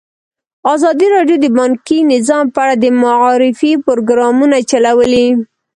ازادي 0.73 1.07
راډیو 1.15 1.37
د 1.41 1.47
بانکي 1.57 1.99
نظام 2.13 2.45
په 2.53 2.59
اړه 2.63 2.75
د 2.83 2.85
معارفې 3.01 3.71
پروګرامونه 3.85 4.57
چلولي. 4.71 5.27